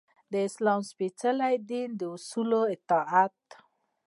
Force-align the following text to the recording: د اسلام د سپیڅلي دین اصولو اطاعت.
د 0.31 0.33
اسلام 0.47 0.81
د 0.83 0.87
سپیڅلي 0.91 1.55
دین 1.69 1.89
اصولو 2.13 2.61
اطاعت. 2.75 3.37